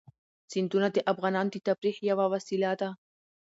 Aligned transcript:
سیندونه 0.51 0.87
د 0.91 0.97
افغانانو 1.11 1.51
د 1.53 1.57
تفریح 1.67 1.95
یوه 2.09 2.25
وسیله 2.33 2.71
ده. 2.81 2.89